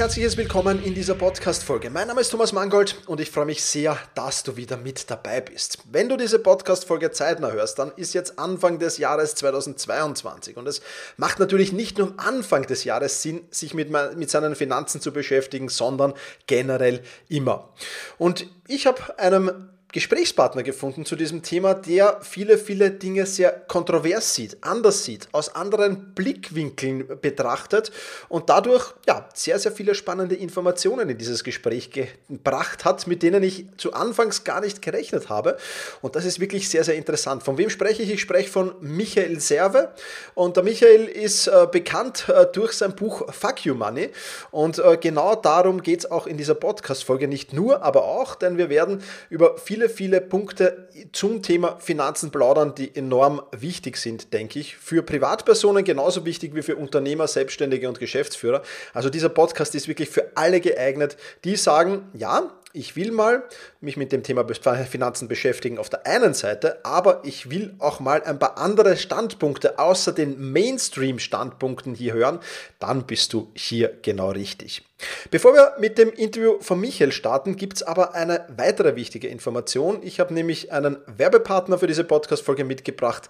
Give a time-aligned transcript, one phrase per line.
[0.00, 1.90] Herzliches Willkommen in dieser Podcast-Folge.
[1.90, 5.42] Mein Name ist Thomas Mangold und ich freue mich sehr, dass du wieder mit dabei
[5.42, 5.78] bist.
[5.92, 10.80] Wenn du diese Podcast-Folge zeitnah hörst, dann ist jetzt Anfang des Jahres 2022 und es
[11.18, 15.12] macht natürlich nicht nur am Anfang des Jahres Sinn, sich mit, mit seinen Finanzen zu
[15.12, 16.14] beschäftigen, sondern
[16.46, 17.68] generell immer.
[18.16, 24.34] Und ich habe einem Gesprächspartner gefunden zu diesem Thema, der viele, viele Dinge sehr kontrovers
[24.34, 27.90] sieht, anders sieht, aus anderen Blickwinkeln betrachtet
[28.28, 33.42] und dadurch ja, sehr, sehr viele spannende Informationen in dieses Gespräch gebracht hat, mit denen
[33.42, 35.56] ich zu Anfangs gar nicht gerechnet habe.
[36.02, 37.42] Und das ist wirklich sehr, sehr interessant.
[37.42, 38.10] Von wem spreche ich?
[38.10, 39.92] Ich spreche von Michael Serve.
[40.34, 44.10] Und der Michael ist äh, bekannt äh, durch sein Buch Fuck You Money.
[44.50, 47.28] Und äh, genau darum geht es auch in dieser Podcast-Folge.
[47.28, 52.30] Nicht nur, aber auch, denn wir werden über viele viele, viele Punkte zum Thema Finanzen
[52.30, 54.76] plaudern, die enorm wichtig sind, denke ich.
[54.76, 58.62] Für Privatpersonen genauso wichtig wie für Unternehmer, Selbstständige und Geschäftsführer.
[58.92, 63.42] Also dieser Podcast ist wirklich für alle geeignet, die sagen, ja, ich will mal
[63.80, 68.22] mich mit dem Thema Finanzen beschäftigen auf der einen Seite, aber ich will auch mal
[68.22, 72.38] ein paar andere Standpunkte außer den Mainstream-Standpunkten hier hören,
[72.78, 74.84] dann bist du hier genau richtig.
[75.30, 80.00] Bevor wir mit dem Interview von Michael starten, gibt es aber eine weitere wichtige Information.
[80.02, 83.28] Ich habe nämlich einen Werbepartner für diese Podcast-Folge mitgebracht,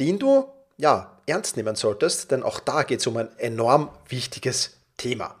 [0.00, 4.76] den du ja ernst nehmen solltest, denn auch da geht es um ein enorm wichtiges
[4.96, 5.36] Thema.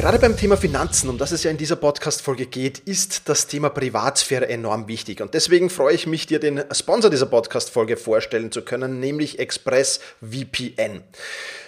[0.00, 3.68] Gerade beim Thema Finanzen, um das es ja in dieser Podcast-Folge geht, ist das Thema
[3.68, 5.20] Privatsphäre enorm wichtig.
[5.20, 11.02] Und deswegen freue ich mich, dir den Sponsor dieser Podcast-Folge vorstellen zu können, nämlich ExpressVPN.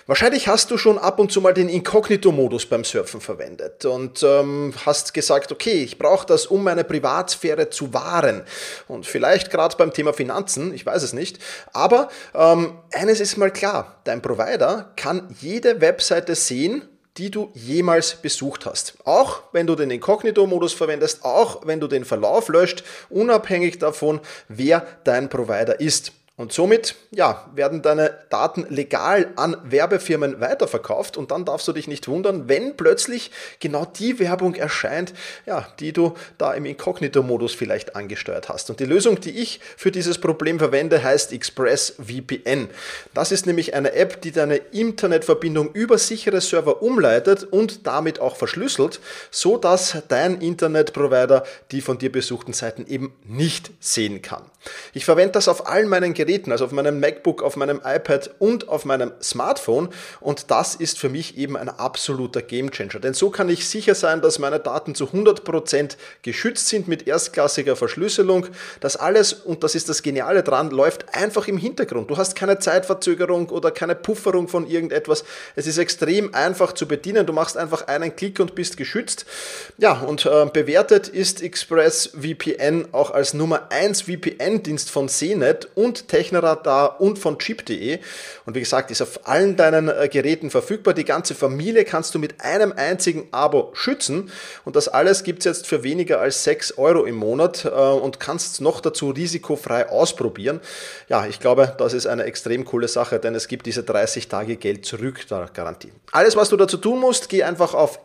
[0.06, 4.72] Wahrscheinlich hast du schon ab und zu mal den Inkognito-Modus beim Surfen verwendet und ähm,
[4.86, 8.44] hast gesagt, okay, ich brauche das, um meine Privatsphäre zu wahren.
[8.88, 11.38] Und vielleicht gerade beim Thema Finanzen, ich weiß es nicht.
[11.74, 16.88] Aber ähm, eines ist mal klar, dein Provider kann jede Webseite sehen,
[17.18, 18.94] die du jemals besucht hast.
[19.04, 24.86] Auch wenn du den Inkognito-Modus verwendest, auch wenn du den Verlauf löscht, unabhängig davon, wer
[25.04, 26.12] dein Provider ist.
[26.42, 31.86] Und somit ja, werden deine Daten legal an Werbefirmen weiterverkauft und dann darfst du dich
[31.86, 33.30] nicht wundern, wenn plötzlich
[33.60, 35.14] genau die Werbung erscheint,
[35.46, 38.70] ja, die du da im Inkognito-Modus vielleicht angesteuert hast.
[38.70, 42.70] Und die Lösung, die ich für dieses Problem verwende, heißt ExpressVPN.
[43.14, 48.34] Das ist nämlich eine App, die deine Internetverbindung über sichere Server umleitet und damit auch
[48.34, 48.98] verschlüsselt,
[49.30, 54.42] so dass dein Internetprovider die von dir besuchten Seiten eben nicht sehen kann.
[54.92, 58.68] Ich verwende das auf allen meinen Geräten, also auf meinem MacBook, auf meinem iPad und
[58.68, 59.88] auf meinem Smartphone.
[60.20, 63.00] Und das ist für mich eben ein absoluter Gamechanger.
[63.00, 67.76] Denn so kann ich sicher sein, dass meine Daten zu 100% geschützt sind mit erstklassiger
[67.76, 68.46] Verschlüsselung.
[68.80, 72.10] Das alles, und das ist das Geniale dran, läuft einfach im Hintergrund.
[72.10, 75.24] Du hast keine Zeitverzögerung oder keine Pufferung von irgendetwas.
[75.56, 77.26] Es ist extrem einfach zu bedienen.
[77.26, 79.26] Du machst einfach einen Klick und bist geschützt.
[79.78, 87.00] Ja, und äh, bewertet ist ExpressVPN auch als Nummer 1 VPN-Dienst von CNET und Technoradar
[87.00, 87.98] und von Chip.de.
[88.44, 90.92] Und wie gesagt, ist auf allen deinen äh, Geräten verfügbar.
[90.92, 94.30] Die ganze Familie kannst du mit einem einzigen Abo schützen.
[94.66, 98.20] Und das alles gibt es jetzt für weniger als 6 Euro im Monat äh, und
[98.20, 100.60] kannst noch dazu risikofrei ausprobieren.
[101.08, 104.56] Ja, ich glaube, das ist eine extrem coole Sache, denn es gibt diese 30 Tage
[104.56, 105.92] Geld zurück Garantie.
[106.10, 107.98] Alles, was du dazu tun musst, geh einfach auf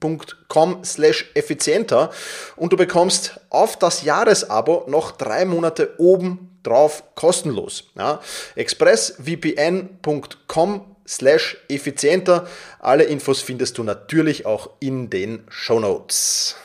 [0.00, 2.10] expressvpn.com slash effizienter
[2.56, 7.84] und du bekommst auf das Jahresabo noch drei Monate oben drauf kostenlos.
[7.96, 8.20] Ja,
[8.54, 12.46] expressvpn.com slash effizienter.
[12.80, 16.56] Alle Infos findest du natürlich auch in den Show Notes.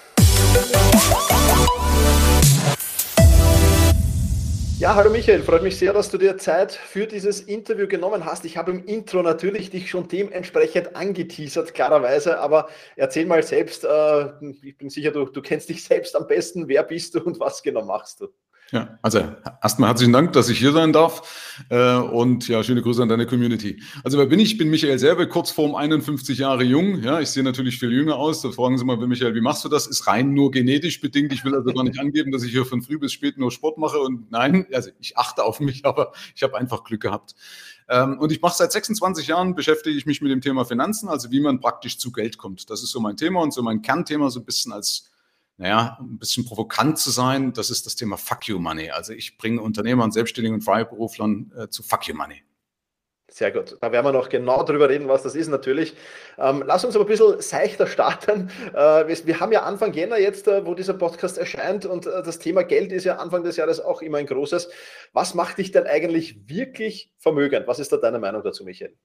[4.83, 8.43] Ja, hallo Michael, freut mich sehr, dass du dir Zeit für dieses Interview genommen hast.
[8.43, 14.25] Ich habe im Intro natürlich dich schon dementsprechend angeteasert, klarerweise, aber erzähl mal selbst, äh,
[14.61, 17.63] ich bin sicher, du, du kennst dich selbst am besten, wer bist du und was
[17.63, 18.27] genau machst du?
[18.73, 19.19] Ja, also
[19.61, 23.27] erstmal herzlichen Dank, dass ich hier sein darf äh, und ja, schöne Grüße an deine
[23.27, 23.79] Community.
[24.03, 24.53] Also wer bin ich?
[24.53, 27.03] Ich bin Michael Serbe, kurz vorm 51 Jahre jung.
[27.03, 28.41] Ja, ich sehe natürlich viel jünger aus.
[28.41, 29.85] Da fragen Sie mal, Michael, wie machst du das?
[29.85, 31.31] Ist rein nur genetisch bedingt.
[31.33, 33.77] Ich will also gar nicht angeben, dass ich hier von früh bis spät nur Sport
[33.77, 37.35] mache und nein, also ich achte auf mich, aber ich habe einfach Glück gehabt.
[37.89, 41.29] Ähm, und ich mache seit 26 Jahren, beschäftige ich mich mit dem Thema Finanzen, also
[41.29, 42.71] wie man praktisch zu Geld kommt.
[42.71, 45.12] Das ist so mein Thema und so mein Kernthema, so ein bisschen als
[45.63, 48.91] naja, ein bisschen provokant zu sein, das ist das Thema Fuck You Money.
[48.91, 52.43] Also ich bringe Unternehmern, Selbstständigen und Freiberuflern äh, zu Fuck You Money.
[53.29, 53.77] Sehr gut.
[53.79, 55.95] Da werden wir noch genau drüber reden, was das ist natürlich.
[56.37, 58.51] Ähm, lass uns aber ein bisschen seichter starten.
[58.73, 62.21] Äh, wir, wir, haben ja Anfang Jänner jetzt, äh, wo dieser Podcast erscheint und äh,
[62.23, 64.69] das Thema Geld ist ja Anfang des Jahres auch immer ein großes.
[65.13, 67.67] Was macht dich denn eigentlich wirklich vermögend?
[67.67, 68.97] Was ist da deine Meinung dazu, Michael?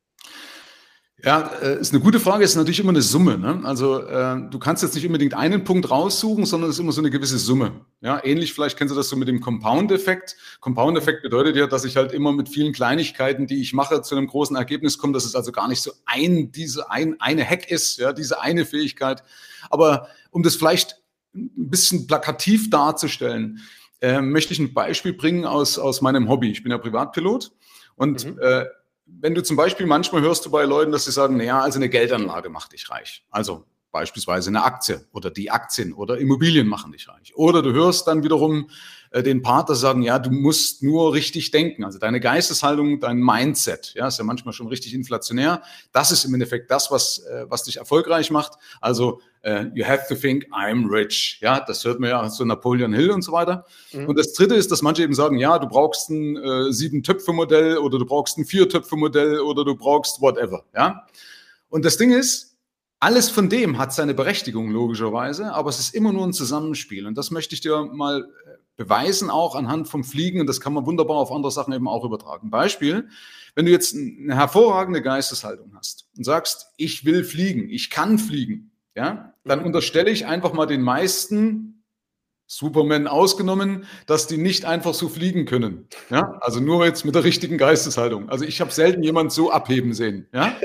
[1.24, 3.38] Ja, äh, ist eine gute Frage, ist natürlich immer eine Summe.
[3.38, 3.60] Ne?
[3.64, 7.00] Also äh, du kannst jetzt nicht unbedingt einen Punkt raussuchen, sondern es ist immer so
[7.00, 7.72] eine gewisse Summe.
[8.00, 10.36] Ja, ähnlich vielleicht kennst du das so mit dem Compound-Effekt.
[10.60, 14.28] Compound-Effekt bedeutet ja, dass ich halt immer mit vielen Kleinigkeiten, die ich mache, zu einem
[14.28, 17.98] großen Ergebnis komme, dass es also gar nicht so ein, diese ein, eine Hack ist,
[17.98, 19.24] ja, diese eine Fähigkeit.
[19.70, 21.02] Aber um das vielleicht
[21.34, 23.58] ein bisschen plakativ darzustellen,
[24.00, 26.52] äh, möchte ich ein Beispiel bringen aus, aus meinem Hobby.
[26.52, 27.50] Ich bin ja Privatpilot
[27.96, 28.38] und mhm.
[28.40, 28.66] äh,
[29.20, 31.88] wenn du zum Beispiel manchmal hörst du bei Leuten, dass sie sagen, naja, also eine
[31.88, 33.24] Geldanlage macht dich reich.
[33.30, 37.34] Also beispielsweise eine Aktie oder die Aktien oder Immobilien machen dich reich.
[37.36, 38.68] Oder du hörst dann wiederum
[39.10, 41.84] äh, den Part, dass sagen, ja, du musst nur richtig denken.
[41.84, 45.62] Also deine Geisteshaltung, dein Mindset, ja, ist ja manchmal schon richtig inflationär.
[45.92, 48.52] Das ist im Endeffekt das, was, äh, was dich erfolgreich macht.
[48.80, 51.38] Also äh, you have to think I'm rich.
[51.40, 53.64] Ja, das hört man ja so Napoleon Hill und so weiter.
[53.92, 54.06] Mhm.
[54.06, 57.98] Und das dritte ist, dass manche eben sagen, ja, du brauchst ein äh, Sieben-Töpfe-Modell oder
[57.98, 60.64] du brauchst ein Vier-Töpfe-Modell oder du brauchst whatever.
[60.74, 61.06] Ja.
[61.70, 62.57] Und das Ding ist,
[63.00, 67.06] alles von dem hat seine Berechtigung, logischerweise, aber es ist immer nur ein Zusammenspiel.
[67.06, 70.40] Und das möchte ich dir mal äh, beweisen, auch anhand vom Fliegen.
[70.40, 72.50] Und das kann man wunderbar auf andere Sachen eben auch übertragen.
[72.50, 73.08] Beispiel,
[73.54, 78.70] wenn du jetzt eine hervorragende Geisteshaltung hast und sagst, ich will fliegen, ich kann fliegen,
[78.94, 81.77] ja, dann unterstelle ich einfach mal den meisten
[82.50, 85.86] Superman ausgenommen, dass die nicht einfach so fliegen können.
[86.08, 86.38] Ja?
[86.40, 88.30] Also nur jetzt mit der richtigen Geisteshaltung.
[88.30, 90.26] Also ich habe selten jemand so abheben sehen.
[90.32, 90.56] Ja?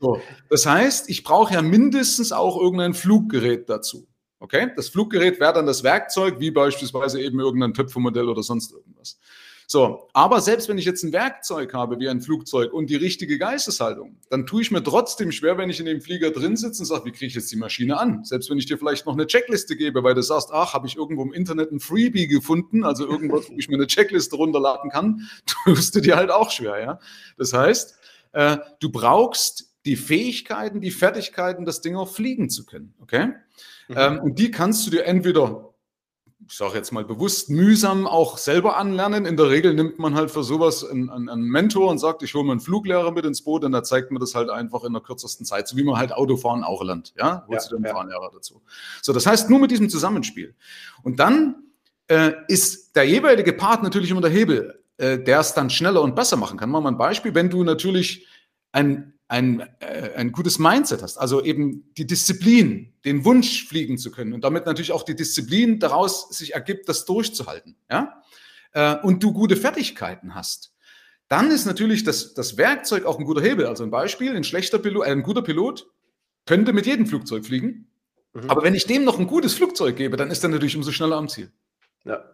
[0.00, 0.20] So.
[0.48, 4.08] Das heißt, ich brauche ja mindestens auch irgendein Fluggerät dazu.
[4.40, 4.72] Okay?
[4.74, 9.18] Das Fluggerät wäre dann das Werkzeug, wie beispielsweise eben irgendein Töpfermodell oder sonst irgendwas.
[9.72, 13.38] So, aber selbst wenn ich jetzt ein Werkzeug habe, wie ein Flugzeug und die richtige
[13.38, 16.86] Geisteshaltung, dann tue ich mir trotzdem schwer, wenn ich in dem Flieger drin sitze und
[16.86, 18.24] sage, wie kriege ich jetzt die Maschine an?
[18.24, 20.96] Selbst wenn ich dir vielleicht noch eine Checkliste gebe, weil du sagst, ach, habe ich
[20.96, 25.28] irgendwo im Internet ein Freebie gefunden, also irgendwas, wo ich mir eine Checkliste runterladen kann,
[25.64, 26.98] tust du dir halt auch schwer, ja.
[27.38, 27.94] Das heißt,
[28.32, 33.34] äh, du brauchst die Fähigkeiten, die Fertigkeiten, das Ding auch fliegen zu können, okay?
[33.86, 33.94] Mhm.
[33.96, 35.69] Ähm, und die kannst du dir entweder
[36.46, 39.26] ich sage jetzt mal bewusst, mühsam auch selber anlernen.
[39.26, 42.44] In der Regel nimmt man halt für sowas einen, einen Mentor und sagt, ich hole
[42.44, 45.02] mir einen Fluglehrer mit ins Boot und der zeigt mir das halt einfach in der
[45.02, 47.12] kürzesten Zeit, so wie man halt Autofahren auch lernt.
[47.16, 47.94] Ja, holst ja, du den ja.
[47.94, 48.62] Fahrlehrer dazu.
[49.02, 50.54] So, das heißt, nur mit diesem Zusammenspiel.
[51.02, 51.56] Und dann
[52.08, 56.16] äh, ist der jeweilige Part natürlich immer der Hebel, äh, der es dann schneller und
[56.16, 56.70] besser machen kann.
[56.70, 57.34] Machen wir mal ein Beispiel.
[57.34, 58.26] Wenn du natürlich
[58.72, 64.10] ein ein, äh, ein gutes Mindset hast, also eben die Disziplin, den Wunsch fliegen zu
[64.10, 68.22] können und damit natürlich auch die Disziplin daraus sich ergibt, das durchzuhalten, ja,
[68.72, 70.72] äh, und du gute Fertigkeiten hast,
[71.28, 73.66] dann ist natürlich das, das Werkzeug auch ein guter Hebel.
[73.66, 75.86] Also ein Beispiel, ein schlechter Pilot, äh, ein guter Pilot
[76.44, 77.86] könnte mit jedem Flugzeug fliegen,
[78.32, 78.50] mhm.
[78.50, 81.16] aber wenn ich dem noch ein gutes Flugzeug gebe, dann ist er natürlich umso schneller
[81.16, 81.52] am Ziel.
[82.04, 82.24] Ja.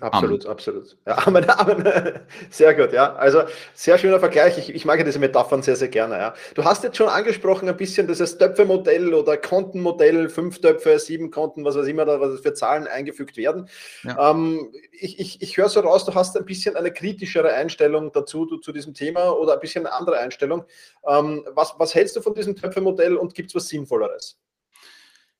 [0.00, 0.52] Absolut, Amen.
[0.52, 0.96] absolut.
[1.06, 2.20] Ja, Amen, Amen.
[2.50, 3.14] Sehr gut, ja.
[3.14, 4.58] Also sehr schöner Vergleich.
[4.58, 6.18] Ich, ich mag diese Metaphern sehr, sehr gerne.
[6.18, 6.34] Ja.
[6.54, 11.64] Du hast jetzt schon angesprochen ein bisschen dieses Töpfe-Modell oder Kontenmodell, fünf Töpfe, sieben Konten,
[11.64, 13.70] was weiß immer da, was für Zahlen eingefügt werden.
[14.02, 14.32] Ja.
[14.32, 18.44] Ähm, ich ich, ich höre so raus, du hast ein bisschen eine kritischere Einstellung dazu,
[18.44, 20.64] du, zu diesem Thema oder ein bisschen eine andere Einstellung.
[21.08, 24.36] Ähm, was, was hältst du von diesem Töpfe-Modell und gibt es was Sinnvolleres?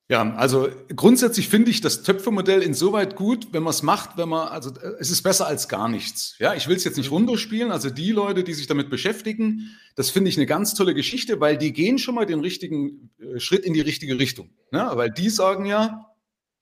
[0.09, 4.47] Ja, also grundsätzlich finde ich das Töpfermodell insoweit gut, wenn man es macht, wenn man,
[4.49, 6.37] also äh, es ist besser als gar nichts.
[6.39, 7.17] Ja, ich will es jetzt nicht mhm.
[7.17, 7.73] runterspielen.
[7.73, 11.59] Also die Leute, die sich damit beschäftigen, das finde ich eine ganz tolle Geschichte, weil
[11.59, 14.51] die gehen schon mal den richtigen äh, Schritt in die richtige Richtung.
[14.71, 16.07] Ja, weil die sagen ja,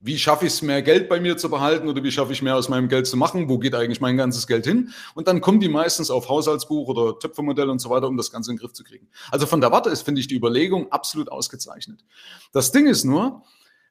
[0.04, 2.56] wie schaffe ich es, mehr Geld bei mir zu behalten oder wie schaffe ich mehr
[2.56, 3.48] aus meinem Geld zu machen?
[3.48, 4.92] Wo geht eigentlich mein ganzes Geld hin?
[5.14, 8.50] Und dann kommen die meistens auf Haushaltsbuch oder Töpfermodell und so weiter, um das Ganze
[8.50, 9.08] in den Griff zu kriegen.
[9.30, 12.04] Also von der Warte ist, finde ich, die Überlegung absolut ausgezeichnet.
[12.52, 13.44] Das Ding ist nur,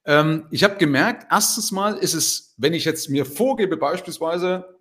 [0.05, 4.77] ähm, ich habe gemerkt, erstens mal ist es, wenn ich jetzt mir vorgebe, beispielsweise,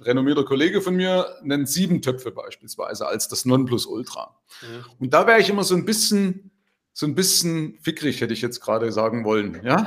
[0.00, 4.34] renommierter Kollege von mir nennt sieben Töpfe beispielsweise als das Nonplusultra.
[4.62, 4.84] Mhm.
[4.98, 6.52] Und da wäre ich immer so ein bisschen,
[6.94, 9.86] so ein bisschen fickrig, hätte ich jetzt gerade sagen wollen, ja.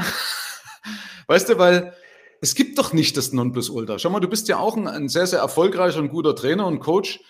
[1.27, 1.93] Weißt du, weil
[2.41, 3.99] es gibt doch nicht das Nonplusultra.
[3.99, 6.79] Schau mal, du bist ja auch ein, ein sehr, sehr erfolgreicher und guter Trainer und
[6.79, 7.21] Coach.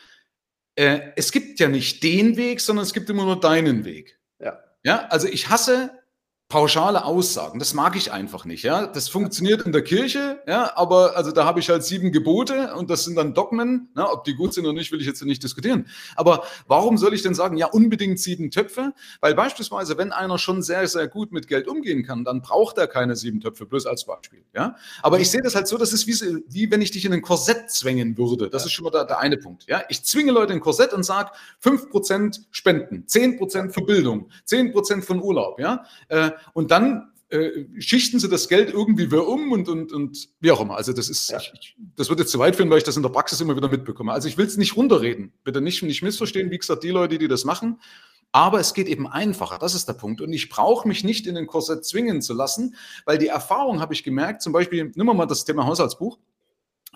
[0.76, 4.20] Äh, es gibt ja nicht den Weg, sondern es gibt immer nur deinen Weg.
[4.40, 4.60] Ja.
[4.84, 6.03] Ja, also ich hasse
[6.50, 7.58] pauschale Aussagen.
[7.58, 8.64] Das mag ich einfach nicht.
[8.64, 10.40] Ja, das funktioniert in der Kirche.
[10.48, 13.90] Ja, aber also da habe ich halt sieben Gebote und das sind dann Dogmen.
[13.96, 15.88] Na, ob die gut sind oder nicht, will ich jetzt nicht diskutieren.
[16.16, 18.94] Aber warum soll ich denn sagen, ja unbedingt sieben Töpfe?
[19.20, 22.86] Weil beispielsweise, wenn einer schon sehr sehr gut mit Geld umgehen kann, dann braucht er
[22.86, 23.66] keine sieben Töpfe.
[23.66, 24.44] Bloß als Beispiel.
[24.54, 27.14] Ja, aber ich sehe das halt so, das ist wie, wie wenn ich dich in
[27.14, 28.52] ein Korsett zwängen würde.
[28.52, 29.66] Das ist schon mal der, der eine Punkt.
[29.68, 33.82] Ja, ich zwinge Leute in ein Korsett und sage fünf Prozent Spenden, zehn Prozent für
[33.82, 35.60] Bildung, zehn Prozent von Urlaub.
[35.60, 35.86] Ja.
[36.10, 40.52] Äh, und dann äh, schichten sie das Geld irgendwie wieder um und, und, und wie
[40.52, 40.76] auch immer.
[40.76, 41.40] Also das ist, ja.
[41.40, 43.70] ich, das wird jetzt zu weit führen, weil ich das in der Praxis immer wieder
[43.70, 44.12] mitbekomme.
[44.12, 45.34] Also ich will es nicht runterreden.
[45.44, 47.80] Bitte nicht, nicht missverstehen, wie gesagt, die Leute, die das machen.
[48.32, 50.22] Aber es geht eben einfacher, das ist der Punkt.
[50.22, 53.94] Und ich brauche mich nicht in den Korsett zwingen zu lassen, weil die Erfahrung habe
[53.94, 56.20] ich gemerkt, zum Beispiel, nehmen wir mal das Thema Haushaltsbuch.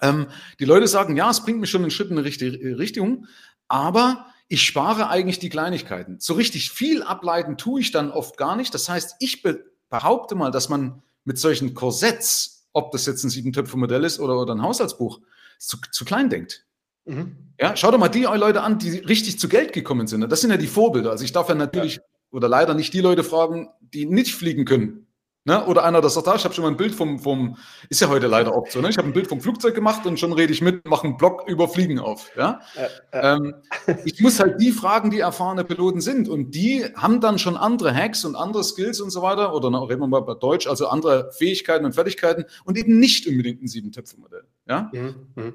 [0.02, 0.28] Ähm,
[0.60, 3.26] die Leute sagen, ja, es bringt mich schon einen Schritt in eine richtige Richtung,
[3.68, 6.18] aber ich spare eigentlich die Kleinigkeiten.
[6.20, 8.74] So richtig viel ableiten tue ich dann oft gar nicht.
[8.74, 9.44] Das heißt, ich
[9.90, 14.56] behaupte mal, dass man mit solchen Korsetts, ob das jetzt ein Sieben-Töpfe-Modell ist oder, oder
[14.56, 15.20] ein Haushaltsbuch,
[15.60, 16.66] zu, zu klein denkt.
[17.06, 17.36] Mhm.
[17.60, 20.30] Ja, schau doch mal die Leute an, die richtig zu Geld gekommen sind.
[20.30, 21.12] Das sind ja die Vorbilder.
[21.12, 22.02] Also ich darf ja natürlich ja.
[22.32, 25.07] oder leider nicht die Leute fragen, die nicht fliegen können.
[25.48, 25.66] Ne?
[25.66, 27.56] Oder einer, das sagt, ah, ich habe schon mal ein Bild vom, vom,
[27.88, 28.90] ist ja heute leider oft so, ne?
[28.90, 31.46] ich habe ein Bild vom Flugzeug gemacht und schon rede ich mit, mache einen Blog
[31.48, 32.30] über Fliegen auf.
[32.36, 32.60] Ja?
[32.76, 33.36] Äh, äh.
[33.38, 33.56] Ähm,
[34.04, 37.96] ich muss halt die fragen, die erfahrene Piloten sind und die haben dann schon andere
[37.96, 40.90] Hacks und andere Skills und so weiter, oder na, reden wir mal bei Deutsch, also
[40.90, 44.44] andere Fähigkeiten und Fertigkeiten und eben nicht unbedingt ein Sieben-Töpfe-Modell.
[44.68, 44.92] Ja?
[44.92, 45.54] Mhm, mh.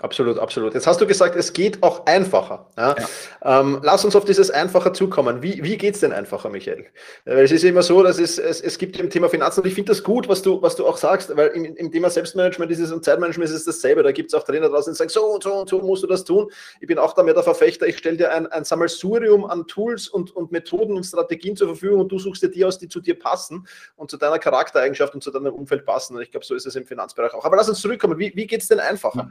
[0.00, 0.74] Absolut, absolut.
[0.74, 2.68] Jetzt hast du gesagt, es geht auch einfacher.
[2.76, 2.94] Ja?
[2.96, 3.60] ja.
[3.60, 5.42] Ähm, lass uns auf dieses Einfacher zukommen.
[5.42, 6.86] Wie, wie geht es denn einfacher, Michael?
[7.24, 9.74] Weil es ist immer so, dass es, es, es gibt im Thema Finanzen, und ich
[9.74, 12.78] finde das gut, was du, was du auch sagst, weil im, im Thema Selbstmanagement ist
[12.78, 14.04] es und Zeitmanagement ist es dasselbe.
[14.04, 16.06] Da gibt es auch Trainer draußen, die sagen, so und so und so musst du
[16.06, 16.48] das tun.
[16.80, 20.06] Ich bin auch da mehr der Verfechter, ich stelle dir ein, ein Sammelsurium an Tools
[20.06, 23.00] und, und Methoden und Strategien zur Verfügung und du suchst dir die aus, die zu
[23.00, 26.14] dir passen und zu deiner Charaktereigenschaft und zu deinem Umfeld passen.
[26.14, 27.44] Und ich glaube, so ist es im Finanzbereich auch.
[27.44, 28.16] Aber lass uns zurückkommen.
[28.16, 29.30] Wie, wie geht es denn einfacher?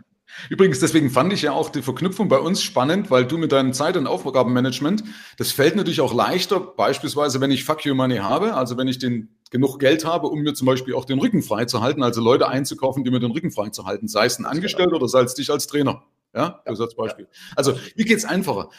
[0.50, 0.57] Ja.
[0.58, 3.74] Übrigens, deswegen fand ich ja auch die Verknüpfung bei uns spannend, weil du mit deinem
[3.74, 5.04] Zeit- und Aufgabenmanagement,
[5.38, 8.98] das fällt natürlich auch leichter, beispielsweise wenn ich Fuck You Money habe, also wenn ich
[8.98, 12.22] den genug Geld habe, um mir zum Beispiel auch den Rücken frei zu halten, also
[12.22, 15.22] Leute einzukaufen, die mir den Rücken frei zu halten, sei es ein Angestellter oder sei
[15.22, 16.02] es dich als Trainer.
[16.34, 16.72] Ja, ja.
[16.72, 17.28] als Beispiel.
[17.56, 18.72] Also, wie geht's einfacher?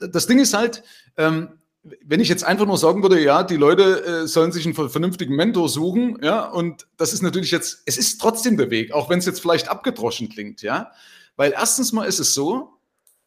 [0.00, 0.82] Das Ding ist halt,
[1.16, 1.60] ähm,
[2.02, 5.36] wenn ich jetzt einfach nur sagen würde, ja, die Leute äh, sollen sich einen vernünftigen
[5.36, 9.18] Mentor suchen, ja, und das ist natürlich jetzt, es ist trotzdem der Weg, auch wenn
[9.18, 10.92] es jetzt vielleicht abgedroschen klingt, ja,
[11.36, 12.70] weil erstens mal ist es so,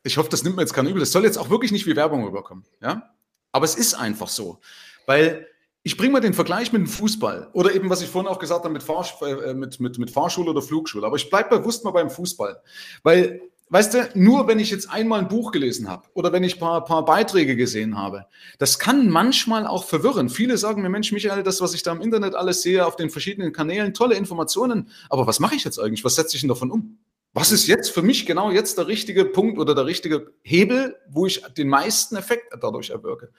[0.04, 1.96] ich hoffe, das nimmt mir jetzt keiner übel, das soll jetzt auch wirklich nicht wie
[1.96, 3.12] Werbung rüberkommen, ja,
[3.52, 4.60] aber es ist einfach so,
[5.06, 5.48] weil
[5.84, 8.66] ich bringe mal den Vergleich mit dem Fußball oder eben, was ich vorhin auch gesagt
[8.66, 11.08] habe, mit, Fahr äh, mit, mit, mit Fahrschule oder Flugschule.
[11.08, 12.62] Aber ich bleibe bewusst mal beim Fußball.
[13.04, 16.56] Weil, weißt du, nur wenn ich jetzt einmal ein Buch gelesen habe oder wenn ich
[16.56, 18.26] ein paar, paar Beiträge gesehen habe,
[18.60, 20.30] das kann manchmal auch verwirren.
[20.30, 23.10] Viele sagen mir, Mensch, Michael, das, was ich da im Internet alles sehe, auf den
[23.10, 24.90] verschiedenen Kanälen, tolle Informationen.
[25.10, 26.04] Aber was mache ich jetzt eigentlich?
[26.04, 26.98] Was setze ich denn davon um?
[27.40, 31.28] Was ist jetzt für mich genau jetzt der richtige Punkt oder der richtige Hebel, wo
[31.28, 33.32] ich den meisten Effekt dadurch erwirke?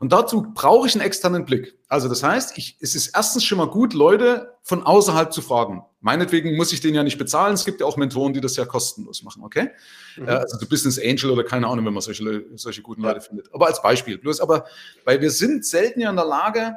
[0.00, 1.78] Und dazu brauche ich einen externen Blick.
[1.88, 5.82] Also das heißt, ich, es ist erstens schon mal gut, Leute von außerhalb zu fragen.
[6.00, 7.54] Meinetwegen muss ich den ja nicht bezahlen.
[7.54, 9.70] Es gibt ja auch Mentoren, die das ja kostenlos machen, okay?
[10.18, 10.28] Mhm.
[10.28, 13.50] Äh, also du Business Angel oder keine Ahnung, wenn man solche, solche guten Leute findet.
[13.54, 14.18] Aber als Beispiel.
[14.18, 14.66] Bloß aber,
[15.06, 16.76] weil wir sind selten ja in der Lage,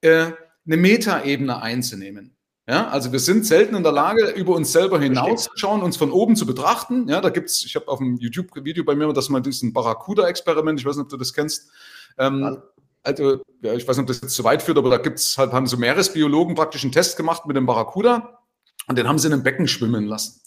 [0.00, 0.30] äh,
[0.64, 2.35] eine Metaebene einzunehmen.
[2.68, 6.34] Ja, also wir sind selten in der Lage, über uns selber hinauszuschauen, uns von oben
[6.34, 7.08] zu betrachten.
[7.08, 10.84] Ja, da gibt's, ich habe auf dem YouTube-Video bei mir das mal diesen Barracuda-Experiment, ich
[10.84, 11.70] weiß nicht, ob du das kennst.
[12.18, 12.58] Ähm,
[13.04, 15.52] also, ja, ich weiß nicht, ob das jetzt zu weit führt, aber da gibt's halt,
[15.52, 18.40] haben so Meeresbiologen praktisch einen Test gemacht mit dem Barracuda
[18.88, 20.40] und den haben sie in einem Becken schwimmen lassen.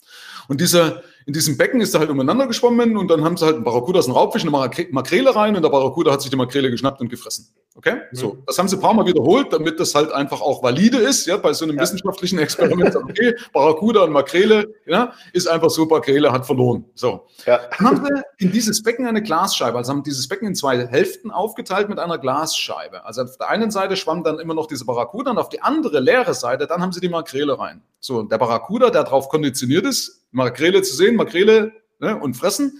[0.50, 3.58] Und dieser, in diesem Becken ist er halt umeinander geschwommen und dann haben sie halt
[3.58, 7.00] ein Barracuda, ein Raubfisch, eine Makrele rein und der Barracuda hat sich die Makrele geschnappt
[7.02, 7.54] und gefressen.
[7.76, 7.98] Okay?
[8.12, 8.44] So, mhm.
[8.48, 11.38] das haben sie ein paar Mal wiederholt, damit das halt einfach auch valide ist, ja,
[11.38, 11.84] bei so einem ja.
[11.84, 12.96] wissenschaftlichen Experiment.
[13.10, 16.86] Okay, Barracuda und Makrele, ja, ist einfach so, Makrele hat verloren.
[16.96, 17.28] So.
[17.46, 17.60] Ja.
[17.78, 21.32] Dann haben sie in dieses Becken eine Glasscheibe, also haben dieses Becken in zwei Hälften
[21.32, 23.06] aufgeteilt mit einer Glasscheibe.
[23.06, 26.00] Also auf der einen Seite schwamm dann immer noch diese Barracuda und auf die andere
[26.00, 27.82] leere Seite, dann haben sie die Makrele rein.
[28.00, 32.80] So, und der Barracuda, der darauf konditioniert ist, Makrele zu sehen, Makrele ne, und fressen,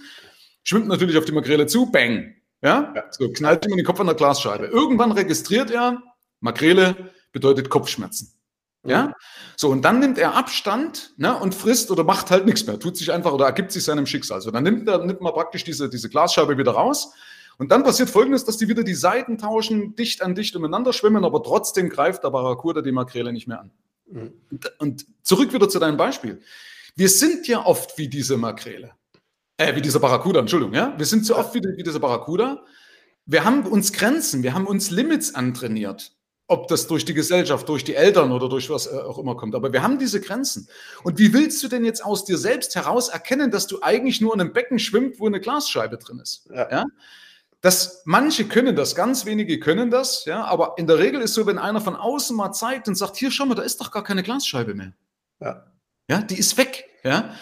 [0.62, 2.92] schwimmt natürlich auf die Makrele zu, bang, ja?
[2.94, 3.04] ja.
[3.10, 4.66] So knallt ihm in den Kopf an der Glasscheibe.
[4.66, 6.02] Irgendwann registriert er,
[6.40, 8.32] Makrele bedeutet Kopfschmerzen.
[8.84, 9.08] Ja?
[9.08, 9.14] Mhm.
[9.56, 12.96] So, und dann nimmt er Abstand ne, und frisst oder macht halt nichts mehr, tut
[12.96, 14.40] sich einfach oder ergibt sich seinem Schicksal.
[14.40, 17.12] So, dann nimmt, er, nimmt man praktisch diese, diese Glasscheibe wieder raus.
[17.58, 21.26] Und dann passiert folgendes, dass die wieder die Seiten tauschen, dicht an dicht umeinander schwimmen,
[21.26, 23.70] aber trotzdem greift der Barracuda die Makrele nicht mehr an.
[24.78, 26.40] Und, zurück wieder zu deinem Beispiel.
[26.96, 28.92] Wir sind ja oft wie diese Makrele.
[29.56, 30.94] Äh, wie dieser Barracuda, Entschuldigung, ja.
[30.96, 32.64] Wir sind so oft wie, wie dieser Barracuda.
[33.26, 36.12] Wir haben uns Grenzen, wir haben uns Limits antrainiert.
[36.46, 39.54] Ob das durch die Gesellschaft, durch die Eltern oder durch was äh, auch immer kommt.
[39.54, 40.68] Aber wir haben diese Grenzen.
[41.04, 44.34] Und wie willst du denn jetzt aus dir selbst heraus erkennen, dass du eigentlich nur
[44.34, 46.48] in einem Becken schwimmt, wo eine Glasscheibe drin ist?
[46.52, 46.68] Ja.
[46.70, 46.84] ja?
[47.62, 51.46] Das, manche können das, ganz wenige können das, ja, aber in der Regel ist so,
[51.46, 54.02] wenn einer von außen mal zeigt und sagt, hier, schau mal, da ist doch gar
[54.02, 54.92] keine Glasscheibe mehr.
[55.40, 55.66] Ja.
[56.08, 57.34] Ja, die ist weg, ja.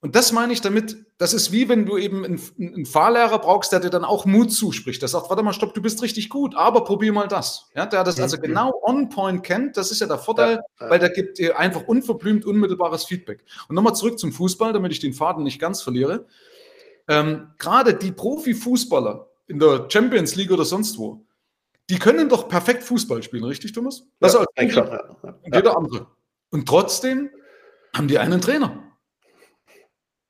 [0.00, 3.72] Und das meine ich damit, das ist wie wenn du eben einen, einen, Fahrlehrer brauchst,
[3.72, 5.00] der dir dann auch Mut zuspricht.
[5.00, 7.70] Der sagt, warte mal, stopp, du bist richtig gut, aber probier mal das.
[7.74, 8.42] Ja, der das also mhm.
[8.42, 11.88] genau on point kennt, das ist ja der Vorteil, ja, weil der gibt dir einfach
[11.88, 13.42] unverblümt, unmittelbares Feedback.
[13.68, 16.26] Und nochmal zurück zum Fußball, damit ich den Faden nicht ganz verliere.
[17.08, 21.26] Ähm, Gerade die Profifußballer in der Champions League oder sonst wo,
[21.88, 24.04] die können doch perfekt Fußball spielen, richtig, Thomas?
[24.20, 26.06] Das ja, als klar, ja, Und jeder andere.
[26.50, 27.30] Und trotzdem
[27.94, 28.82] haben die einen Trainer.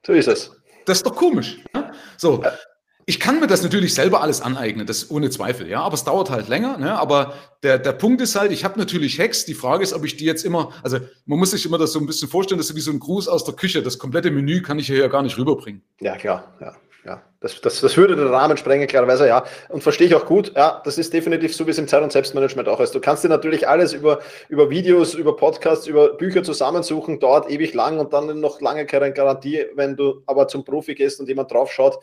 [0.06, 0.52] So ist es.
[0.84, 1.58] Das ist doch komisch.
[1.74, 1.92] Ne?
[2.16, 2.44] So,
[3.06, 6.30] ich kann mir das natürlich selber alles aneignen, das ohne Zweifel, ja, aber es dauert
[6.30, 6.76] halt länger.
[6.76, 6.98] Ne?
[6.98, 9.44] Aber der, der Punkt ist halt, ich habe natürlich Hacks.
[9.44, 12.00] Die Frage ist, ob ich die jetzt immer, also man muss sich immer das so
[12.00, 13.82] ein bisschen vorstellen, das ist wie so ein Gruß aus der Küche.
[13.82, 15.82] Das komplette Menü kann ich hier ja gar nicht rüberbringen.
[16.00, 16.76] Ja, klar, ja.
[17.04, 19.44] Ja, das, das, das würde den Rahmen sprengen, klarerweise, ja.
[19.68, 20.52] Und verstehe ich auch gut.
[20.56, 22.94] Ja, das ist definitiv so wie es im Zeit- und Selbstmanagement auch ist.
[22.94, 27.74] Du kannst dir natürlich alles über, über Videos, über Podcasts, über Bücher zusammensuchen, dauert ewig
[27.74, 29.66] lang und dann noch lange keine Garantie.
[29.74, 31.98] Wenn du aber zum Profi gehst und jemand drauf schaut,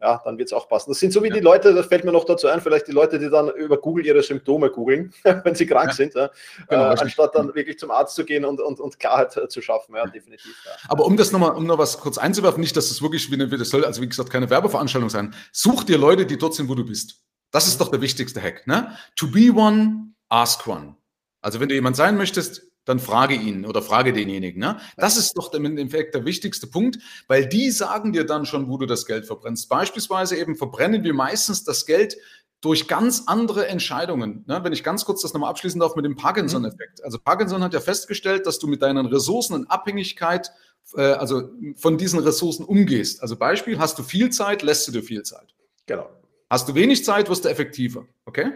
[0.00, 0.90] ja, dann wird es auch passen.
[0.90, 1.34] Das sind so wie ja.
[1.34, 4.06] die Leute, das fällt mir noch dazu ein, vielleicht die Leute, die dann über Google
[4.06, 5.12] ihre Symptome googeln,
[5.44, 5.94] wenn sie krank ja.
[5.94, 6.30] sind, ja,
[6.66, 9.94] genau, äh, anstatt dann wirklich zum Arzt zu gehen und, und, und Klarheit zu schaffen.
[9.94, 10.54] Ja, definitiv.
[10.88, 13.48] Aber um das nochmal, um noch was kurz einzuwerfen, nicht, dass es wirklich wie eine,
[13.48, 15.34] das soll, also wie gesagt, keine Werbeveranstaltung sein.
[15.52, 17.22] Such dir Leute, die dort sind, wo du bist.
[17.50, 18.66] Das ist doch der wichtigste Hack.
[18.66, 18.96] Ne?
[19.16, 20.96] To be one, ask one.
[21.40, 24.60] Also wenn du jemand sein möchtest, dann frage ihn oder frage denjenigen.
[24.60, 24.78] Ne?
[24.96, 28.78] Das ist doch im Endeffekt der wichtigste Punkt, weil die sagen dir dann schon, wo
[28.78, 29.68] du das Geld verbrennst.
[29.68, 32.16] Beispielsweise eben verbrennen wir meistens das Geld
[32.60, 34.44] durch ganz andere Entscheidungen.
[34.46, 34.60] Ne?
[34.64, 37.04] Wenn ich ganz kurz das nochmal abschließen darf mit dem Parkinson-Effekt.
[37.04, 40.50] Also Parkinson hat ja festgestellt, dass du mit deinen Ressourcen in Abhängigkeit
[40.96, 43.22] äh, also von diesen Ressourcen umgehst.
[43.22, 45.54] Also Beispiel, hast du viel Zeit, lässt du dir viel Zeit.
[45.86, 46.08] Genau.
[46.50, 48.06] Hast du wenig Zeit, wirst du effektiver.
[48.24, 48.52] Okay?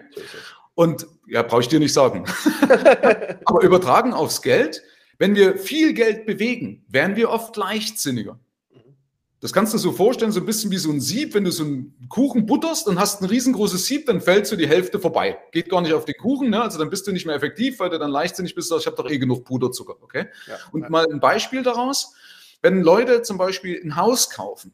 [0.75, 2.25] Und ja, brauche ich dir nicht sagen.
[3.45, 4.83] Aber übertragen aufs Geld,
[5.19, 8.39] wenn wir viel Geld bewegen, werden wir oft leichtsinniger.
[9.43, 11.65] Das kannst du so vorstellen, so ein bisschen wie so ein Sieb, wenn du so
[11.65, 15.37] einen Kuchen butterst und hast ein riesengroßes Sieb, dann fällt so die Hälfte vorbei.
[15.51, 16.63] Geht gar nicht auf den Kuchen, ne?
[16.63, 19.11] also dann bist du nicht mehr effektiv, weil du dann leichtsinnig bist, ich habe doch
[19.11, 19.97] eh genug Puderzucker.
[20.01, 20.27] Okay?
[20.47, 20.91] Ja, und ja.
[20.91, 22.15] mal ein Beispiel daraus,
[22.63, 24.73] wenn Leute zum Beispiel ein Haus kaufen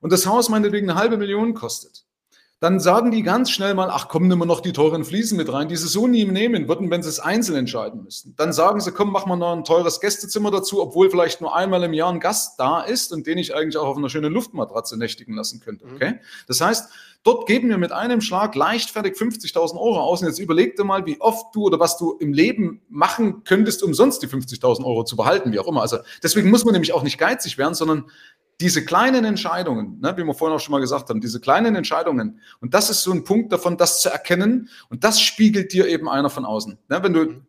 [0.00, 2.03] und das Haus meinetwegen eine halbe Million kostet,
[2.64, 5.52] dann sagen die ganz schnell mal, ach komm, nimm mal noch die teuren Fliesen mit
[5.52, 8.34] rein, die sie so nie nehmen würden, wenn sie es einzeln entscheiden müssten.
[8.38, 11.82] Dann sagen sie, komm, mach mal noch ein teures Gästezimmer dazu, obwohl vielleicht nur einmal
[11.82, 14.96] im Jahr ein Gast da ist und den ich eigentlich auch auf einer schönen Luftmatratze
[14.96, 15.86] nächtigen lassen könnte.
[15.86, 15.94] Mhm.
[15.94, 16.20] Okay?
[16.48, 16.88] Das heißt,
[17.22, 21.04] dort geben wir mit einem Schlag leichtfertig 50.000 Euro aus und jetzt überleg dir mal,
[21.04, 25.04] wie oft du oder was du im Leben machen könntest, um sonst die 50.000 Euro
[25.04, 25.82] zu behalten, wie auch immer.
[25.82, 28.06] Also deswegen muss man nämlich auch nicht geizig werden, sondern
[28.60, 32.40] diese kleinen Entscheidungen, ne, wie wir vorhin auch schon mal gesagt haben, diese kleinen Entscheidungen,
[32.60, 36.08] und das ist so ein Punkt davon, das zu erkennen, und das spiegelt dir eben
[36.08, 36.78] einer von außen.
[36.88, 37.42] Ne, wenn du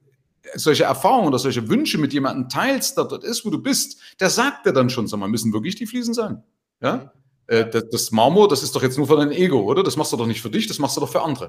[0.54, 4.30] solche Erfahrungen oder solche Wünsche mit jemandem teilst, der dort ist, wo du bist, der
[4.30, 6.44] sagt dir dann schon, sag mal, müssen wirklich die Fliesen sein?
[6.82, 7.12] Ja?
[7.48, 9.84] Äh, das, das, Marmor, das ist doch jetzt nur für dein Ego, oder?
[9.84, 11.46] Das machst du doch nicht für dich, das machst du doch für andere.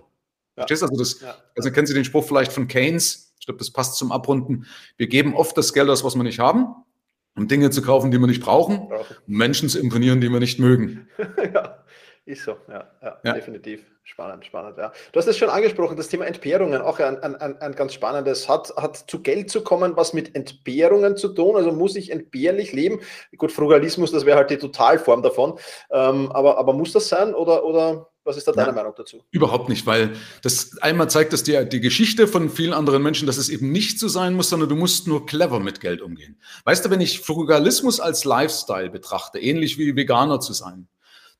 [0.56, 0.62] Ja.
[0.62, 0.86] Verstehst du?
[0.86, 1.34] Also, das, ja.
[1.56, 3.34] also kennen Sie den Spruch vielleicht von Keynes?
[3.38, 4.66] Ich glaube, das passt zum Abrunden.
[4.96, 6.74] Wir geben oft das Geld aus, was wir nicht haben
[7.36, 10.58] um Dinge zu kaufen, die wir nicht brauchen, um Menschen zu imponieren, die wir nicht
[10.58, 11.08] mögen.
[11.54, 11.84] ja,
[12.24, 13.84] ist so, ja, ja, ja, definitiv.
[14.08, 14.92] Spannend, spannend, ja.
[15.10, 18.48] Du hast es schon angesprochen, das Thema Entbehrungen, auch ein, ein, ein ganz spannendes.
[18.48, 21.56] Hat, hat zu Geld zu kommen was mit Entbehrungen zu tun?
[21.56, 23.00] Also muss ich entbehrlich leben?
[23.36, 25.58] Gut, Frugalismus, das wäre halt die Totalform davon.
[25.90, 29.22] Ähm, aber, aber muss das sein oder, oder was ist da deine ja, Meinung dazu?
[29.30, 33.36] Überhaupt nicht, weil das einmal zeigt das dir die Geschichte von vielen anderen Menschen, dass
[33.36, 36.36] es eben nicht so sein muss, sondern du musst nur clever mit Geld umgehen.
[36.64, 40.88] Weißt du, wenn ich Frugalismus als Lifestyle betrachte, ähnlich wie Veganer zu sein,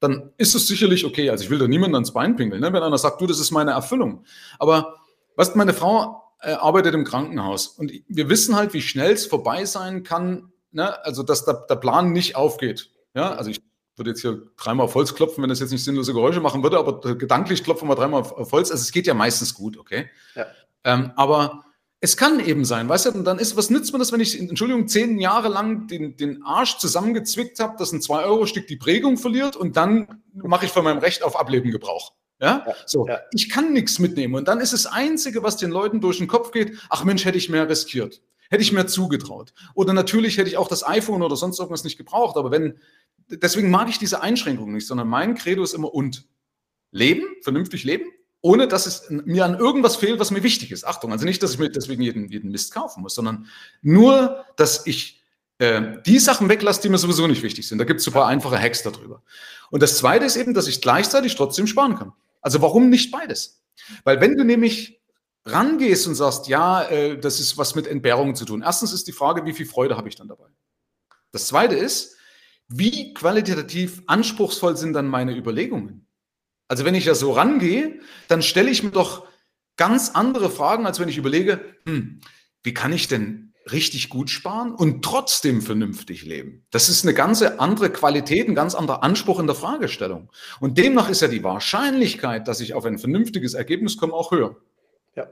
[0.01, 1.31] dann ist es sicherlich okay.
[1.31, 2.73] Also ich will da niemanden ans Bein pinkeln, ne?
[2.73, 4.25] wenn einer sagt, du, das ist meine Erfüllung.
[4.59, 4.97] Aber
[5.35, 9.65] was meine Frau äh, arbeitet im Krankenhaus und wir wissen halt, wie schnell es vorbei
[9.65, 11.05] sein kann, ne?
[11.05, 12.91] also dass der, der Plan nicht aufgeht.
[13.15, 13.61] Ja, also ich
[13.97, 16.79] würde jetzt hier dreimal auf Holz klopfen, wenn das jetzt nicht sinnlose Geräusche machen würde,
[16.79, 18.71] aber gedanklich klopfen wir dreimal auf Holz.
[18.71, 20.11] Also es geht ja meistens gut, okay?
[20.35, 20.47] Ja.
[20.85, 21.65] Ähm, aber
[22.01, 24.39] es kann eben sein, weißt du, und dann ist, was nützt mir das, wenn ich,
[24.39, 29.57] Entschuldigung, zehn Jahre lang den, den Arsch zusammengezwickt habe, dass ein 2-Euro-Stück die Prägung verliert
[29.57, 32.13] und dann mache ich von meinem Recht auf Ableben Gebrauch.
[32.39, 32.65] Ja?
[32.67, 33.09] ja so.
[33.09, 33.21] Ja.
[33.33, 34.35] Ich kann nichts mitnehmen.
[34.35, 37.39] Und dann ist das Einzige, was den Leuten durch den Kopf geht, ach Mensch, hätte
[37.39, 38.23] ich mehr riskiert.
[38.51, 39.53] Hätte ich mehr zugetraut.
[39.75, 42.37] Oder natürlich hätte ich auch das iPhone oder sonst irgendwas nicht gebraucht.
[42.37, 42.79] Aber wenn,
[43.29, 46.27] deswegen mag ich diese Einschränkung nicht, sondern mein Credo ist immer und.
[46.93, 48.07] Leben, vernünftig leben,
[48.41, 50.87] ohne dass es mir an irgendwas fehlt, was mir wichtig ist.
[50.87, 53.47] Achtung, also nicht, dass ich mir deswegen jeden, jeden Mist kaufen muss, sondern
[53.83, 55.23] nur, dass ich
[55.59, 57.79] äh, die Sachen weglasse, die mir sowieso nicht wichtig sind.
[57.79, 59.23] Da gibt es super einfache Hacks darüber.
[59.71, 62.13] Und das Zweite ist eben, dass ich gleichzeitig trotzdem sparen kann.
[62.41, 63.63] Also warum nicht beides?
[64.05, 65.01] Weil wenn du nämlich
[65.45, 68.63] rangehst und sagst, ja, äh, das ist was mit Entbehrungen zu tun.
[68.63, 70.49] Erstens ist die Frage, wie viel Freude habe ich dann dabei?
[71.31, 72.16] Das Zweite ist,
[72.69, 76.07] wie qualitativ anspruchsvoll sind dann meine Überlegungen?
[76.69, 79.27] Also wenn ich ja so rangehe, dann stelle ich mir doch
[79.77, 82.21] ganz andere Fragen, als wenn ich überlege, hm,
[82.63, 86.67] wie kann ich denn richtig gut sparen und trotzdem vernünftig leben?
[86.71, 90.31] Das ist eine ganz andere Qualität, ein ganz anderer Anspruch in der Fragestellung.
[90.61, 94.57] Und demnach ist ja die Wahrscheinlichkeit, dass ich auf ein vernünftiges Ergebnis komme, auch höher.
[95.15, 95.29] Ja,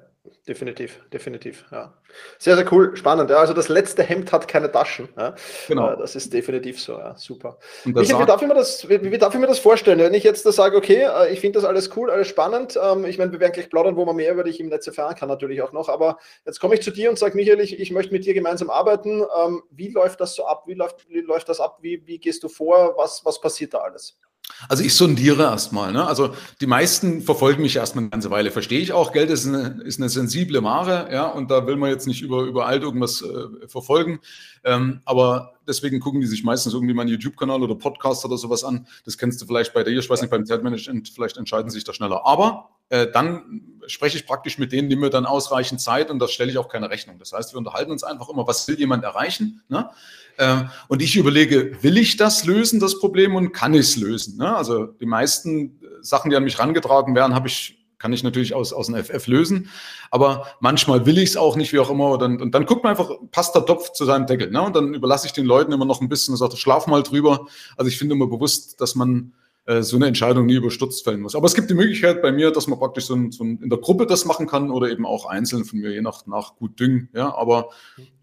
[0.48, 1.64] definitiv, definitiv.
[1.70, 1.94] Ja.
[2.38, 3.30] Sehr, sehr cool, spannend.
[3.30, 3.36] Ja.
[3.36, 5.08] Also das letzte Hemd hat keine Taschen.
[5.16, 5.34] Ja.
[5.68, 5.92] Genau.
[5.92, 7.16] Äh, das ist definitiv so, ja.
[7.16, 7.58] super.
[7.84, 9.98] Michael, wie, darf ich mir das, wie, wie, darf ich mir das vorstellen?
[9.98, 12.78] Wenn ich jetzt da sage, okay, äh, ich finde das alles cool, alles spannend.
[12.82, 15.14] Ähm, ich meine, wir werden gleich plaudern, wo man mehr über dich im Netz erfahren
[15.14, 15.88] kann, natürlich auch noch.
[15.88, 18.70] Aber jetzt komme ich zu dir und sage, Michael, ich, ich möchte mit dir gemeinsam
[18.70, 19.22] arbeiten.
[19.44, 20.64] Ähm, wie läuft das so ab?
[20.66, 21.78] Wie läuft, wie läuft das ab?
[21.82, 22.94] Wie, wie gehst du vor?
[22.96, 24.18] Was, was passiert da alles?
[24.68, 25.92] Also ich sondiere erstmal.
[25.92, 26.06] Ne?
[26.06, 28.50] Also die meisten verfolgen mich erstmal eine ganze Weile.
[28.50, 29.12] Verstehe ich auch.
[29.12, 32.42] Geld ist eine, ist eine sensible Ware, ja, und da will man jetzt nicht über,
[32.42, 34.20] überall irgendwas äh, verfolgen.
[34.64, 38.86] Ähm, aber deswegen gucken die sich meistens irgendwie meinen YouTube-Kanal oder Podcast oder sowas an.
[39.04, 41.92] Das kennst du vielleicht bei dir, ich weiß nicht, beim Zeitmanagement, vielleicht entscheiden sich da
[41.92, 42.26] schneller.
[42.26, 46.32] Aber äh, dann spreche ich praktisch mit denen, die mir dann ausreichend Zeit und das
[46.32, 47.18] stelle ich auch keine Rechnung.
[47.18, 49.62] Das heißt, wir unterhalten uns einfach immer, was will jemand erreichen?
[49.68, 49.90] Ne?
[50.36, 54.38] Äh, und ich überlege, will ich das lösen, das Problem, und kann ich es lösen?
[54.38, 54.54] Ne?
[54.54, 58.74] Also die meisten Sachen, die an mich rangetragen werden, habe ich kann ich natürlich aus,
[58.74, 59.70] aus dem FF lösen,
[60.10, 62.10] aber manchmal will ich es auch nicht, wie auch immer.
[62.10, 64.50] Und dann, und dann guckt man einfach, passt der Topf zu seinem Deckel.
[64.50, 64.60] Ne?
[64.60, 67.46] Und dann überlasse ich den Leuten immer noch ein bisschen und sage, schlaf mal drüber.
[67.78, 69.32] Also ich finde immer bewusst, dass man
[69.66, 71.34] äh, so eine Entscheidung nie überstürzt fällen muss.
[71.34, 73.70] Aber es gibt die Möglichkeit bei mir, dass man praktisch so, ein, so ein, in
[73.70, 76.78] der Gruppe das machen kann oder eben auch einzeln von mir, je nach, nach gut
[76.78, 77.08] Düngen.
[77.14, 77.70] Ja, aber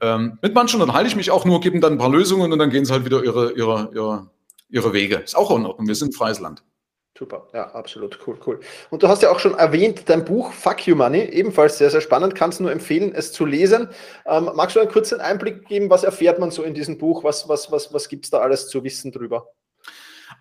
[0.01, 2.59] ähm, mit manchen dann halte ich mich auch nur, geben dann ein paar Lösungen und
[2.59, 4.29] dann gehen sie halt wieder ihre, ihre, ihre,
[4.69, 5.17] ihre Wege.
[5.17, 5.87] Ist auch in Ordnung.
[5.87, 6.63] Wir sind freies Land.
[7.17, 8.59] Super, ja, absolut, cool, cool.
[8.89, 12.01] Und du hast ja auch schon erwähnt, dein Buch Fuck You Money, ebenfalls sehr, sehr
[12.01, 13.89] spannend, kannst nur empfehlen, es zu lesen.
[14.25, 17.47] Ähm, magst du einen kurzen Einblick geben, was erfährt man so in diesem Buch, was,
[17.47, 19.47] was, was, was gibt es da alles zu wissen drüber?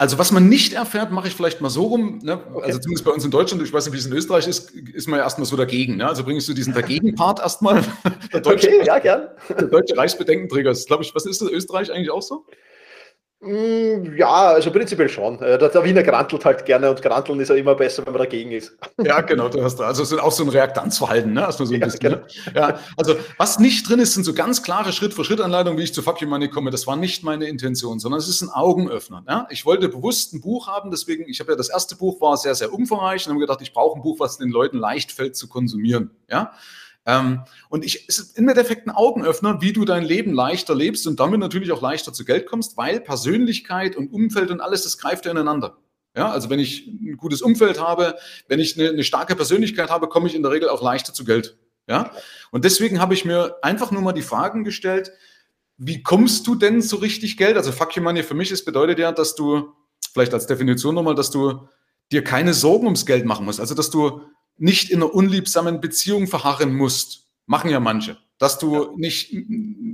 [0.01, 2.21] Also was man nicht erfährt, mache ich vielleicht mal so rum.
[2.23, 2.41] Ne?
[2.55, 2.65] Okay.
[2.65, 5.09] Also zumindest bei uns in Deutschland, ich weiß nicht, wie es in Österreich ist, ist
[5.09, 5.97] man ja erstmal so dagegen.
[5.99, 6.09] Ne?
[6.09, 7.85] Also bringst du diesen Dagegen-Part erstmal.
[8.33, 9.29] okay, ja, gern.
[9.51, 12.47] Der deutsche Reichsbedenkenträger ist, glaube ich, was ist das, Österreich eigentlich auch so?
[13.43, 15.41] Mm, ja, also prinzipiell schon.
[15.41, 18.53] Äh, der, Wiener grantelt halt gerne und granteln ist ja immer besser, wenn man dagegen
[18.53, 18.77] ist.
[19.03, 21.47] Ja, genau, du hast also es ist auch so ein Reaktanzverhalten, ne?
[21.47, 22.25] Also, so ein ja, bisschen, ne?
[22.53, 22.69] genau.
[22.69, 22.75] ne?
[22.75, 26.21] ja, also was nicht drin ist, sind so ganz klare Schritt-für-Schritt-Anleitungen, wie ich zu Fuck
[26.21, 26.71] You Money komme.
[26.71, 29.23] Das war nicht meine Intention, sondern es ist ein Augenöffner.
[29.27, 29.47] Ne?
[29.49, 32.55] Ich wollte bewusst ein Buch haben, deswegen, ich habe ja das erste Buch war sehr,
[32.55, 35.49] sehr umfangreich und habe gedacht, ich brauche ein Buch, was den Leuten leicht fällt zu
[35.49, 36.11] konsumieren.
[36.29, 36.53] Ja.
[37.07, 41.07] Ähm, und ich, es ist im Endeffekt ein Augenöffner, wie du dein Leben leichter lebst
[41.07, 44.99] und damit natürlich auch leichter zu Geld kommst, weil Persönlichkeit und Umfeld und alles, das
[44.99, 45.79] greift ja ineinander.
[46.17, 48.17] Ja, also wenn ich ein gutes Umfeld habe,
[48.49, 51.25] wenn ich eine, eine starke Persönlichkeit habe, komme ich in der Regel auch leichter zu
[51.25, 51.57] Geld.
[51.89, 52.13] Ja,
[52.51, 55.13] und deswegen habe ich mir einfach nur mal die Fragen gestellt,
[55.77, 57.57] wie kommst du denn so richtig Geld?
[57.57, 59.73] Also Fuck You Money für mich ist bedeutet ja, dass du,
[60.13, 61.69] vielleicht als Definition nochmal, dass du
[62.13, 63.61] dir keine Sorgen ums Geld machen musst.
[63.61, 64.21] Also dass du
[64.61, 67.27] nicht in einer unliebsamen Beziehung verharren musst.
[67.47, 68.17] Machen ja manche.
[68.39, 68.89] Dass du ja.
[68.97, 69.35] nicht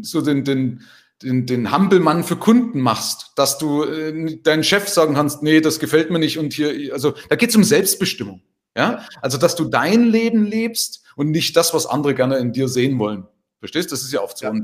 [0.03, 0.83] so den, den,
[1.23, 5.79] den, den Hampelmann für Kunden machst, dass du äh, deinen Chef sagen kannst, nee, das
[5.79, 8.43] gefällt mir nicht und hier, also da geht es um Selbstbestimmung.
[8.77, 9.07] Ja?
[9.23, 12.99] Also, dass du dein Leben lebst und nicht das, was andere gerne in dir sehen
[12.99, 13.27] wollen.
[13.59, 13.91] Verstehst?
[13.91, 14.47] Das ist ja oft so.
[14.47, 14.55] Ja,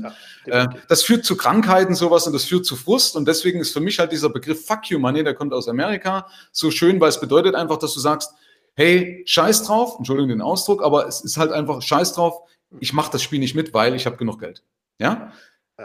[0.45, 3.15] ja, äh, das führt zu Krankheiten, sowas, und das führt zu Frust.
[3.15, 6.27] Und deswegen ist für mich halt dieser Begriff Fuck you Money, der kommt aus Amerika,
[6.51, 8.31] so schön, weil es bedeutet einfach, dass du sagst,
[8.75, 12.41] hey, scheiß drauf, Entschuldigung den Ausdruck, aber es ist halt einfach scheiß drauf,
[12.79, 14.63] ich mache das Spiel nicht mit, weil ich habe genug Geld.
[14.99, 15.31] Ja?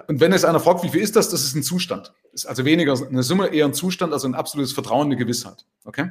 [0.06, 2.12] Und wenn es einer fragt, wie viel ist das, das ist ein Zustand.
[2.32, 5.66] Ist also weniger eine Summe, eher ein Zustand, also ein absolutes Vertrauen, eine Gewissheit.
[5.84, 6.10] Okay?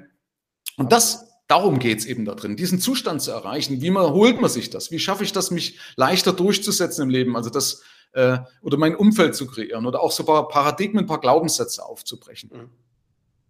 [0.77, 3.81] Und das, darum geht es eben da drin, diesen Zustand zu erreichen.
[3.81, 4.91] Wie man, holt man sich das?
[4.91, 7.35] Wie schaffe ich das, mich leichter durchzusetzen im Leben?
[7.35, 11.07] Also das, äh, oder mein Umfeld zu kreieren oder auch so ein paar Paradigmen, ein
[11.07, 12.51] paar Glaubenssätze aufzubrechen.
[12.53, 12.69] Mhm.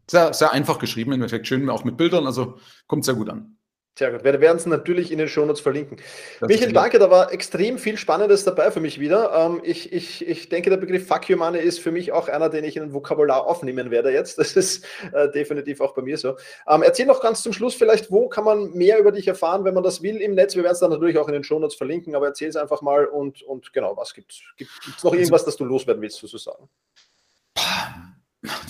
[0.10, 3.58] Sehr, sehr einfach geschrieben, im Endeffekt schön auch mit Bildern, also kommt sehr gut an.
[3.98, 4.24] Sehr gut.
[4.24, 5.98] Wir werden es natürlich in den Shownotes verlinken.
[6.39, 9.32] Das Michael, danke, da war extrem viel Spannendes dabei für mich wieder.
[9.34, 12.50] Ähm, ich, ich, ich denke, der Begriff Fuck You Money ist für mich auch einer,
[12.50, 14.38] den ich in ein Vokabular aufnehmen werde jetzt.
[14.38, 16.38] Das ist äh, definitiv auch bei mir so.
[16.67, 19.74] Ähm, erzähl noch ganz zum Schluss vielleicht, wo kann man mehr über dich erfahren, wenn
[19.74, 20.56] man das will im Netz?
[20.56, 23.06] Wir werden es dann natürlich auch in den Shownotes verlinken, aber erzähl es einfach mal
[23.06, 24.41] und, und genau, was gibt es?
[24.58, 26.70] Gibt es noch also irgendwas, das du loswerden willst, sozusagen?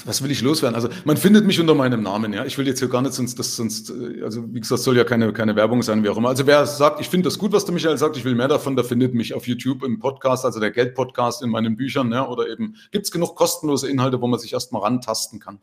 [0.05, 0.75] Was will ich loswerden?
[0.75, 2.45] Also man findet mich unter meinem Namen, ja.
[2.45, 5.03] Ich will jetzt hier gar nicht sonst, das sonst, äh, also wie gesagt, soll ja
[5.03, 6.29] keine, keine Werbung sein, wie auch immer.
[6.29, 8.75] Also wer sagt, ich finde das gut, was der Michael sagt, ich will mehr davon,
[8.75, 12.47] der findet mich auf YouTube im Podcast, also der Geldpodcast in meinen Büchern, ja, oder
[12.47, 15.59] eben gibt's genug kostenlose Inhalte, wo man sich erstmal rantasten kann.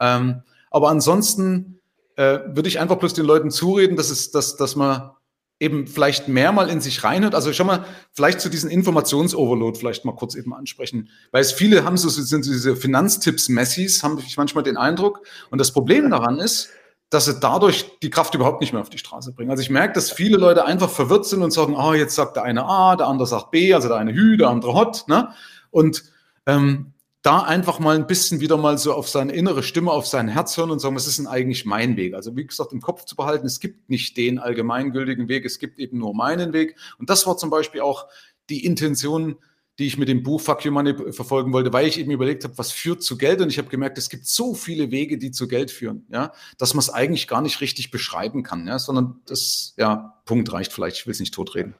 [0.00, 1.80] Ähm, aber ansonsten
[2.16, 5.10] äh, würde ich einfach bloß den Leuten zureden, dass es, dass, dass man
[5.60, 7.34] eben vielleicht mehr mal in sich reinhört.
[7.34, 11.84] Also schon mal vielleicht zu diesen Informationsoverload vielleicht mal kurz eben ansprechen, weil es viele
[11.84, 15.20] haben so sind diese Finanztipps-Messis, haben ich manchmal den Eindruck.
[15.50, 16.70] Und das Problem daran ist,
[17.10, 19.50] dass sie dadurch die Kraft überhaupt nicht mehr auf die Straße bringen.
[19.50, 22.36] Also ich merke, dass viele Leute einfach verwirrt sind und sagen, ah, oh, jetzt sagt
[22.36, 25.28] der eine A, der andere sagt B, also der eine Hü, der andere Hot, ne?
[25.70, 26.02] Und
[26.46, 26.93] ähm,
[27.24, 30.58] da einfach mal ein bisschen wieder mal so auf seine innere Stimme, auf sein Herz
[30.58, 32.12] hören und sagen, was ist denn eigentlich mein Weg?
[32.12, 35.78] Also wie gesagt, im Kopf zu behalten, es gibt nicht den allgemeingültigen Weg, es gibt
[35.78, 36.76] eben nur meinen Weg.
[36.98, 38.08] Und das war zum Beispiel auch
[38.50, 39.36] die Intention,
[39.78, 42.58] die ich mit dem Buch Fuck Your Money verfolgen wollte, weil ich eben überlegt habe,
[42.58, 43.40] was führt zu Geld?
[43.40, 46.74] Und ich habe gemerkt, es gibt so viele Wege, die zu Geld führen, ja, dass
[46.74, 50.98] man es eigentlich gar nicht richtig beschreiben kann, ja, sondern das, ja, Punkt reicht vielleicht,
[50.98, 51.74] ich will es nicht totreden.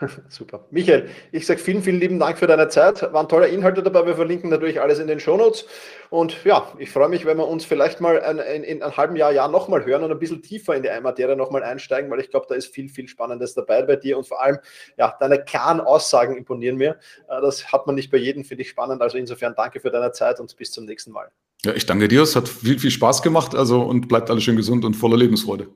[0.28, 0.66] Super.
[0.70, 3.02] Michael, ich sage vielen, vielen lieben Dank für deine Zeit.
[3.12, 4.06] Waren tolle Inhalte dabei.
[4.06, 5.66] Wir verlinken natürlich alles in den Shownotes.
[6.08, 9.16] Und ja, ich freue mich, wenn wir uns vielleicht mal ein, in, in einem halben
[9.16, 12.30] Jahr, Jahr nochmal hören und ein bisschen tiefer in die Materie nochmal einsteigen, weil ich
[12.30, 14.58] glaube, da ist viel, viel Spannendes dabei bei dir und vor allem,
[14.96, 16.96] ja, deine klaren Aussagen imponieren mir.
[17.28, 19.02] Äh, das hat man nicht bei jedem, finde ich spannend.
[19.02, 21.30] Also insofern danke für deine Zeit und bis zum nächsten Mal.
[21.62, 22.22] Ja, ich danke dir.
[22.22, 23.54] Es hat viel, viel Spaß gemacht.
[23.54, 25.68] Also und bleibt alle schön gesund und voller Lebensfreude.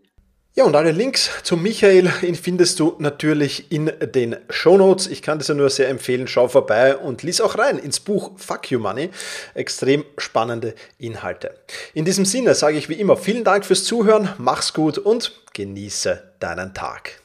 [0.56, 5.08] Ja, und alle Links zu Michael ihn findest du natürlich in den Show Notes.
[5.08, 6.28] Ich kann das ja nur sehr empfehlen.
[6.28, 9.10] Schau vorbei und lies auch rein ins Buch Fuck You Money.
[9.54, 11.56] Extrem spannende Inhalte.
[11.92, 16.22] In diesem Sinne sage ich wie immer vielen Dank fürs Zuhören, mach's gut und genieße
[16.38, 17.18] deinen Tag.